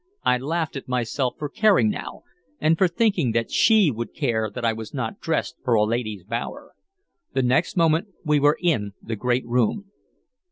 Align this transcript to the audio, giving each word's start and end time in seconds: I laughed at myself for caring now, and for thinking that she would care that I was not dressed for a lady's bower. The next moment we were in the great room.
I 0.23 0.39
laughed 0.39 0.75
at 0.75 0.87
myself 0.87 1.35
for 1.37 1.47
caring 1.47 1.91
now, 1.91 2.23
and 2.59 2.75
for 2.75 2.87
thinking 2.87 3.33
that 3.33 3.51
she 3.51 3.91
would 3.91 4.15
care 4.15 4.49
that 4.49 4.65
I 4.65 4.73
was 4.73 4.95
not 4.95 5.19
dressed 5.19 5.57
for 5.63 5.75
a 5.75 5.83
lady's 5.83 6.23
bower. 6.23 6.71
The 7.33 7.43
next 7.43 7.77
moment 7.77 8.07
we 8.25 8.39
were 8.39 8.57
in 8.63 8.93
the 9.03 9.15
great 9.15 9.45
room. 9.47 9.91